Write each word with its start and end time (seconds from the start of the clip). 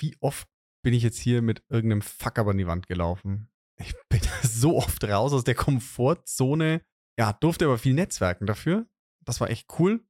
wie 0.00 0.16
oft 0.20 0.48
bin 0.82 0.94
ich 0.94 1.02
jetzt 1.02 1.18
hier 1.18 1.42
mit 1.42 1.62
irgendeinem 1.68 2.02
Fuck 2.02 2.38
aber 2.38 2.52
an 2.52 2.58
die 2.58 2.66
Wand 2.66 2.86
gelaufen. 2.86 3.48
Ich 3.76 3.94
bin 4.08 4.20
so 4.42 4.76
oft 4.76 5.04
raus 5.04 5.32
aus 5.32 5.44
der 5.44 5.54
Komfortzone. 5.54 6.82
Ja, 7.18 7.32
durfte 7.32 7.66
aber 7.66 7.78
viel 7.78 7.94
netzwerken 7.94 8.46
dafür. 8.46 8.86
Das 9.24 9.40
war 9.40 9.50
echt 9.50 9.68
cool. 9.78 10.04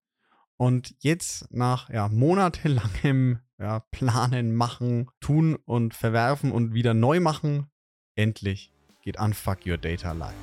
Und 0.56 0.94
jetzt 1.00 1.52
nach 1.52 1.88
ja, 1.88 2.08
monatelangem 2.08 3.38
ja, 3.58 3.80
Planen, 3.90 4.54
Machen, 4.54 5.10
Tun 5.20 5.56
und 5.56 5.94
Verwerfen 5.94 6.52
und 6.52 6.74
wieder 6.74 6.94
neu 6.94 7.20
machen, 7.20 7.70
endlich 8.14 8.72
geht 9.02 9.18
Unfuck 9.18 9.66
Your 9.66 9.78
Data 9.78 10.12
live. 10.12 10.34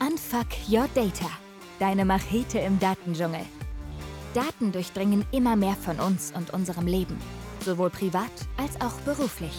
Unfuck 0.00 0.48
Your 0.68 0.88
Data. 0.94 1.30
Deine 1.78 2.04
Machete 2.04 2.58
im 2.58 2.78
Datendschungel. 2.78 3.40
Daten 4.34 4.70
durchdringen 4.72 5.24
immer 5.32 5.56
mehr 5.56 5.74
von 5.74 5.98
uns 5.98 6.32
und 6.32 6.50
unserem 6.50 6.86
Leben, 6.86 7.16
sowohl 7.62 7.90
privat 7.90 8.30
als 8.56 8.80
auch 8.80 8.98
beruflich. 9.00 9.54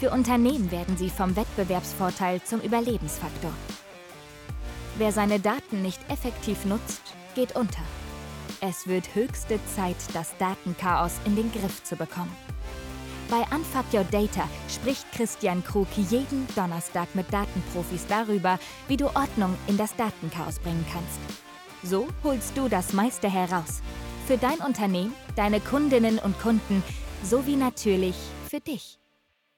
Für 0.00 0.10
Unternehmen 0.10 0.70
werden 0.70 0.96
sie 0.96 1.10
vom 1.10 1.34
Wettbewerbsvorteil 1.34 2.42
zum 2.42 2.60
Überlebensfaktor. 2.60 3.52
Wer 4.96 5.12
seine 5.12 5.40
Daten 5.40 5.82
nicht 5.82 6.00
effektiv 6.08 6.64
nutzt, 6.64 7.02
geht 7.34 7.56
unter. 7.56 7.82
Es 8.60 8.86
wird 8.86 9.14
höchste 9.14 9.60
Zeit, 9.76 9.96
das 10.12 10.36
Datenchaos 10.38 11.12
in 11.24 11.36
den 11.36 11.52
Griff 11.52 11.84
zu 11.84 11.96
bekommen. 11.96 12.34
Bei 13.30 13.44
Unfuck 13.54 13.84
Your 13.92 14.04
Data 14.04 14.48
spricht 14.68 15.10
Christian 15.12 15.62
Krug 15.62 15.86
jeden 15.96 16.46
Donnerstag 16.56 17.14
mit 17.14 17.32
Datenprofis 17.32 18.06
darüber, 18.08 18.58
wie 18.88 18.96
du 18.96 19.06
Ordnung 19.06 19.54
in 19.66 19.76
das 19.76 19.94
Datenchaos 19.96 20.58
bringen 20.60 20.86
kannst. 20.92 21.20
So 21.82 22.08
holst 22.24 22.56
du 22.56 22.68
das 22.68 22.92
meiste 22.94 23.30
heraus. 23.30 23.82
Für 24.26 24.38
dein 24.38 24.58
Unternehmen, 24.58 25.12
deine 25.36 25.60
Kundinnen 25.60 26.18
und 26.18 26.40
Kunden 26.40 26.82
sowie 27.24 27.56
natürlich 27.56 28.16
für 28.48 28.60
dich. 28.60 28.98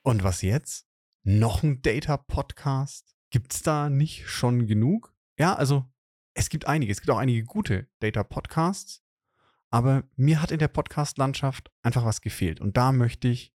Und 0.03 0.23
was 0.23 0.41
jetzt? 0.41 0.87
Noch 1.23 1.63
ein 1.63 1.81
Data-Podcast? 1.81 3.15
Gibt's 3.29 3.61
da 3.61 3.89
nicht 3.89 4.27
schon 4.27 4.67
genug? 4.67 5.13
Ja, 5.37 5.55
also 5.55 5.85
es 6.33 6.49
gibt 6.49 6.67
einige. 6.67 6.91
Es 6.91 7.01
gibt 7.01 7.11
auch 7.11 7.17
einige 7.17 7.43
gute 7.43 7.87
Data-Podcasts. 7.99 9.03
Aber 9.69 10.03
mir 10.15 10.41
hat 10.41 10.51
in 10.51 10.59
der 10.59 10.67
Podcast-Landschaft 10.67 11.71
einfach 11.81 12.03
was 12.03 12.21
gefehlt. 12.21 12.59
Und 12.59 12.75
da 12.77 12.91
möchte 12.91 13.27
ich 13.27 13.53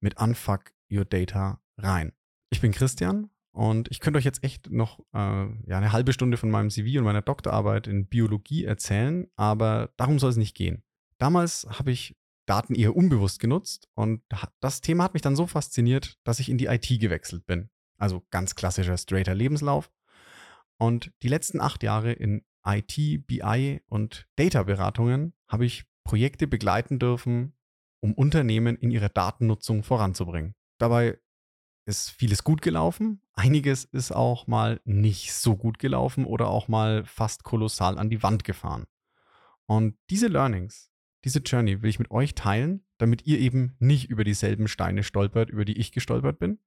mit 0.00 0.20
Unfuck 0.20 0.72
Your 0.90 1.04
Data 1.04 1.60
rein. 1.78 2.12
Ich 2.50 2.60
bin 2.60 2.72
Christian 2.72 3.30
und 3.52 3.90
ich 3.90 4.00
könnte 4.00 4.18
euch 4.18 4.24
jetzt 4.24 4.44
echt 4.44 4.70
noch 4.70 4.98
äh, 5.14 5.46
ja, 5.66 5.78
eine 5.78 5.92
halbe 5.92 6.12
Stunde 6.12 6.36
von 6.36 6.50
meinem 6.50 6.70
CV 6.70 6.98
und 6.98 7.04
meiner 7.04 7.22
Doktorarbeit 7.22 7.86
in 7.86 8.06
Biologie 8.06 8.64
erzählen, 8.64 9.28
aber 9.36 9.92
darum 9.96 10.18
soll 10.18 10.30
es 10.30 10.36
nicht 10.36 10.54
gehen. 10.54 10.82
Damals 11.18 11.66
habe 11.70 11.90
ich 11.90 12.16
Daten 12.46 12.74
eher 12.74 12.94
unbewusst 12.94 13.40
genutzt 13.40 13.88
und 13.94 14.22
das 14.60 14.80
Thema 14.80 15.04
hat 15.04 15.14
mich 15.14 15.22
dann 15.22 15.36
so 15.36 15.46
fasziniert, 15.46 16.18
dass 16.24 16.40
ich 16.40 16.48
in 16.48 16.58
die 16.58 16.66
IT 16.66 16.88
gewechselt 17.00 17.46
bin. 17.46 17.70
Also 17.98 18.24
ganz 18.30 18.54
klassischer, 18.54 18.96
straighter 18.96 19.34
Lebenslauf. 19.34 19.90
Und 20.76 21.12
die 21.22 21.28
letzten 21.28 21.60
acht 21.60 21.82
Jahre 21.82 22.12
in 22.12 22.44
IT, 22.66 23.26
BI 23.26 23.80
und 23.86 24.26
Data-Beratungen 24.36 25.34
habe 25.48 25.64
ich 25.64 25.84
Projekte 26.04 26.46
begleiten 26.46 26.98
dürfen, 26.98 27.54
um 28.00 28.12
Unternehmen 28.12 28.76
in 28.76 28.90
ihrer 28.90 29.08
Datennutzung 29.08 29.82
voranzubringen. 29.82 30.54
Dabei 30.78 31.18
ist 31.86 32.10
vieles 32.10 32.44
gut 32.44 32.62
gelaufen, 32.62 33.22
einiges 33.34 33.84
ist 33.84 34.12
auch 34.12 34.46
mal 34.46 34.80
nicht 34.84 35.32
so 35.34 35.56
gut 35.56 35.78
gelaufen 35.78 36.24
oder 36.24 36.48
auch 36.48 36.68
mal 36.68 37.04
fast 37.04 37.44
kolossal 37.44 37.98
an 37.98 38.10
die 38.10 38.22
Wand 38.22 38.44
gefahren. 38.44 38.86
Und 39.66 39.96
diese 40.10 40.28
Learnings, 40.28 40.90
diese 41.24 41.40
Journey 41.40 41.82
will 41.82 41.90
ich 41.90 41.98
mit 41.98 42.10
euch 42.10 42.34
teilen, 42.34 42.84
damit 42.98 43.26
ihr 43.26 43.38
eben 43.38 43.74
nicht 43.78 44.10
über 44.10 44.24
dieselben 44.24 44.68
Steine 44.68 45.02
stolpert, 45.02 45.50
über 45.50 45.64
die 45.64 45.78
ich 45.78 45.92
gestolpert 45.92 46.38
bin. 46.38 46.58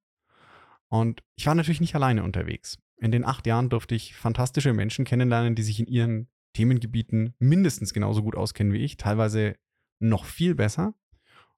Und 0.90 1.24
ich 1.36 1.46
war 1.46 1.56
natürlich 1.56 1.82
nicht 1.82 1.96
alleine 1.96 2.24
unterwegs. 2.24 2.80
In 2.98 3.12
den 3.12 3.26
acht 3.26 3.46
Jahren 3.46 3.70
durfte 3.70 3.94
ich 3.94 4.16
fantastische 4.16 4.74
Menschen 4.74 5.06
kennenlernen, 5.06 5.56
die 5.56 5.64
sich 5.64 5.80
in 5.80 5.88
ihren 5.88 6.30
Themengebieten 6.54 7.36
mindestens 7.40 7.94
genauso 7.94 8.24
gut 8.24 8.36
auskennen 8.36 8.74
wie 8.74 8.84
ich, 8.84 8.98
teilweise 8.98 9.56
noch 10.00 10.26
viel 10.26 10.56
besser. 10.56 10.96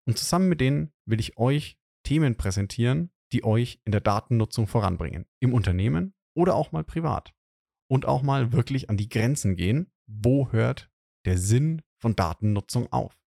Und 0.05 0.17
zusammen 0.17 0.49
mit 0.49 0.59
denen 0.59 0.91
will 1.05 1.19
ich 1.19 1.37
euch 1.37 1.77
Themen 2.03 2.35
präsentieren, 2.35 3.11
die 3.31 3.43
euch 3.43 3.79
in 3.85 3.91
der 3.91 4.01
Datennutzung 4.01 4.67
voranbringen. 4.67 5.25
Im 5.39 5.53
Unternehmen 5.53 6.15
oder 6.33 6.55
auch 6.55 6.71
mal 6.71 6.83
privat. 6.83 7.33
Und 7.87 8.05
auch 8.05 8.23
mal 8.23 8.51
wirklich 8.51 8.89
an 8.89 8.97
die 8.97 9.09
Grenzen 9.09 9.55
gehen. 9.55 9.91
Wo 10.05 10.51
hört 10.51 10.89
der 11.25 11.37
Sinn 11.37 11.81
von 11.99 12.15
Datennutzung 12.15 12.91
auf? 12.91 13.19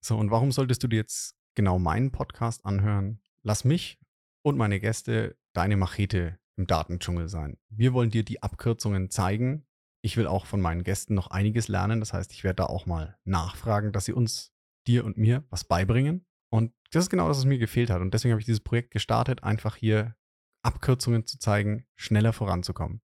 So, 0.00 0.16
und 0.16 0.30
warum 0.30 0.52
solltest 0.52 0.82
du 0.82 0.88
dir 0.88 0.96
jetzt 0.96 1.36
genau 1.54 1.78
meinen 1.78 2.12
Podcast 2.12 2.64
anhören? 2.64 3.20
Lass 3.42 3.64
mich 3.64 3.98
und 4.42 4.58
meine 4.58 4.78
Gäste 4.78 5.36
deine 5.52 5.76
Machete 5.76 6.38
im 6.56 6.66
Datendschungel 6.66 7.28
sein. 7.28 7.58
Wir 7.68 7.92
wollen 7.92 8.10
dir 8.10 8.24
die 8.24 8.42
Abkürzungen 8.42 9.10
zeigen. 9.10 9.66
Ich 10.02 10.16
will 10.16 10.26
auch 10.26 10.46
von 10.46 10.60
meinen 10.60 10.84
Gästen 10.84 11.14
noch 11.14 11.28
einiges 11.28 11.68
lernen. 11.68 12.00
Das 12.00 12.12
heißt, 12.12 12.32
ich 12.32 12.44
werde 12.44 12.56
da 12.56 12.64
auch 12.66 12.86
mal 12.86 13.18
nachfragen, 13.24 13.92
dass 13.92 14.04
sie 14.04 14.12
uns 14.12 14.52
dir 14.86 15.04
und 15.04 15.16
mir 15.16 15.44
was 15.50 15.64
beibringen. 15.64 16.24
Und 16.50 16.72
das 16.92 17.04
ist 17.04 17.10
genau 17.10 17.28
das, 17.28 17.38
was 17.38 17.44
mir 17.44 17.58
gefehlt 17.58 17.90
hat. 17.90 18.00
Und 18.00 18.14
deswegen 18.14 18.32
habe 18.32 18.40
ich 18.40 18.46
dieses 18.46 18.60
Projekt 18.60 18.90
gestartet, 18.90 19.42
einfach 19.42 19.76
hier 19.76 20.14
Abkürzungen 20.62 21.26
zu 21.26 21.38
zeigen, 21.38 21.86
schneller 21.96 22.32
voranzukommen. 22.32 23.00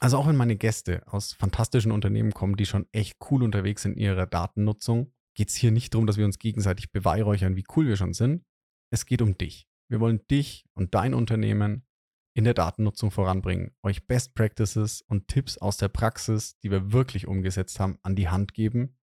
Also 0.00 0.18
auch 0.18 0.26
wenn 0.26 0.36
meine 0.36 0.56
Gäste 0.56 1.02
aus 1.06 1.32
fantastischen 1.32 1.92
Unternehmen 1.92 2.32
kommen, 2.32 2.56
die 2.56 2.66
schon 2.66 2.86
echt 2.92 3.16
cool 3.30 3.42
unterwegs 3.42 3.82
sind 3.82 3.92
in 3.92 3.98
ihrer 3.98 4.26
Datennutzung, 4.26 5.12
geht 5.34 5.48
es 5.50 5.54
hier 5.54 5.70
nicht 5.70 5.94
darum, 5.94 6.06
dass 6.06 6.16
wir 6.16 6.24
uns 6.24 6.38
gegenseitig 6.38 6.92
beweihräuchern, 6.92 7.56
wie 7.56 7.64
cool 7.76 7.86
wir 7.86 7.96
schon 7.96 8.14
sind. 8.14 8.44
Es 8.90 9.06
geht 9.06 9.22
um 9.22 9.36
dich. 9.36 9.68
Wir 9.88 10.00
wollen 10.00 10.26
dich 10.28 10.64
und 10.74 10.94
dein 10.94 11.14
Unternehmen 11.14 11.86
in 12.34 12.44
der 12.44 12.54
Datennutzung 12.54 13.10
voranbringen, 13.10 13.74
euch 13.82 14.06
Best 14.06 14.34
Practices 14.34 15.00
und 15.02 15.28
Tipps 15.28 15.56
aus 15.56 15.78
der 15.78 15.88
Praxis, 15.88 16.58
die 16.58 16.70
wir 16.70 16.92
wirklich 16.92 17.26
umgesetzt 17.26 17.80
haben, 17.80 17.98
an 18.02 18.14
die 18.14 18.28
Hand 18.28 18.52
geben, 18.52 18.98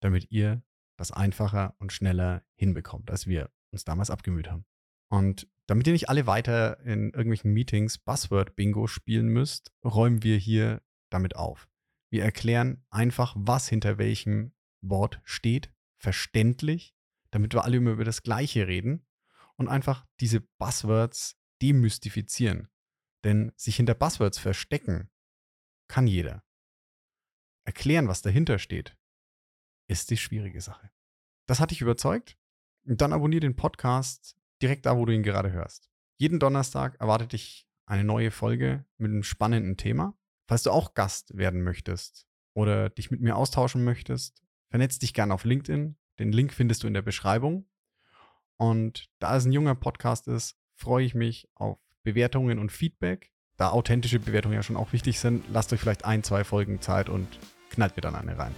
damit 0.00 0.30
ihr 0.30 0.62
das 0.96 1.10
einfacher 1.10 1.74
und 1.78 1.92
schneller 1.92 2.44
hinbekommt, 2.54 3.10
als 3.10 3.26
wir 3.26 3.50
uns 3.72 3.84
damals 3.84 4.10
abgemüht 4.10 4.48
haben. 4.48 4.64
Und 5.08 5.48
damit 5.66 5.86
ihr 5.86 5.92
nicht 5.92 6.08
alle 6.08 6.26
weiter 6.26 6.80
in 6.80 7.10
irgendwelchen 7.10 7.52
Meetings 7.52 7.98
Buzzword-Bingo 7.98 8.86
spielen 8.86 9.28
müsst, 9.28 9.72
räumen 9.84 10.22
wir 10.22 10.36
hier 10.36 10.82
damit 11.10 11.36
auf. 11.36 11.68
Wir 12.10 12.22
erklären 12.22 12.84
einfach, 12.90 13.34
was 13.36 13.68
hinter 13.68 13.98
welchem 13.98 14.52
Wort 14.80 15.20
steht, 15.24 15.72
verständlich, 15.98 16.94
damit 17.30 17.52
wir 17.52 17.64
alle 17.64 17.78
immer 17.78 17.92
über 17.92 18.04
das 18.04 18.22
Gleiche 18.22 18.66
reden 18.68 19.06
und 19.56 19.68
einfach 19.68 20.06
diese 20.20 20.40
Buzzwords 20.40 21.36
demystifizieren. 21.60 22.68
Denn 23.24 23.52
sich 23.56 23.76
hinter 23.76 23.94
Buzzwords 23.94 24.38
verstecken 24.38 25.10
kann 25.88 26.06
jeder. 26.06 26.44
Erklären, 27.64 28.06
was 28.06 28.22
dahinter 28.22 28.58
steht, 28.60 28.96
ist 29.88 30.10
die 30.10 30.16
schwierige 30.16 30.60
Sache. 30.60 30.90
Das 31.46 31.58
hat 31.58 31.72
dich 31.72 31.80
überzeugt? 31.80 32.38
Dann 32.84 33.12
abonniere 33.12 33.40
den 33.40 33.56
Podcast 33.56 34.36
direkt 34.62 34.86
da, 34.86 34.96
wo 34.96 35.04
du 35.04 35.12
ihn 35.12 35.22
gerade 35.22 35.52
hörst. 35.52 35.90
Jeden 36.18 36.38
Donnerstag 36.38 36.98
erwartet 37.00 37.32
dich 37.32 37.68
eine 37.86 38.04
neue 38.04 38.30
Folge 38.30 38.84
mit 38.98 39.10
einem 39.10 39.22
spannenden 39.22 39.76
Thema. 39.76 40.16
Falls 40.48 40.62
du 40.62 40.70
auch 40.70 40.94
Gast 40.94 41.36
werden 41.36 41.62
möchtest 41.62 42.26
oder 42.54 42.90
dich 42.90 43.10
mit 43.10 43.20
mir 43.20 43.36
austauschen 43.36 43.84
möchtest, 43.84 44.42
vernetz 44.70 44.98
dich 44.98 45.14
gerne 45.14 45.34
auf 45.34 45.44
LinkedIn. 45.44 45.96
Den 46.18 46.32
Link 46.32 46.52
findest 46.52 46.82
du 46.82 46.86
in 46.86 46.94
der 46.94 47.02
Beschreibung. 47.02 47.68
Und 48.56 49.10
da 49.18 49.36
es 49.36 49.44
ein 49.44 49.52
junger 49.52 49.74
Podcast 49.74 50.28
ist, 50.28 50.56
freue 50.74 51.04
ich 51.04 51.14
mich 51.14 51.48
auf 51.54 51.78
Bewertungen 52.02 52.58
und 52.58 52.72
Feedback. 52.72 53.32
Da 53.56 53.70
authentische 53.70 54.20
Bewertungen 54.20 54.54
ja 54.54 54.62
schon 54.62 54.76
auch 54.76 54.92
wichtig 54.92 55.18
sind, 55.18 55.44
lasst 55.52 55.72
euch 55.72 55.80
vielleicht 55.80 56.04
ein, 56.04 56.22
zwei 56.22 56.44
Folgen 56.44 56.80
Zeit 56.80 57.08
und 57.08 57.26
knallt 57.70 57.96
mir 57.96 58.02
dann 58.02 58.14
eine 58.14 58.38
rein. 58.38 58.54